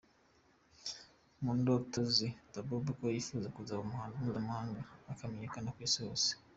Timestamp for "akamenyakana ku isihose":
5.11-6.29